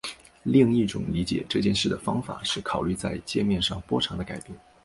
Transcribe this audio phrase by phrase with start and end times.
[0.41, 4.57] 另一种理解这件事的方法是考虑在界面上波长的改变。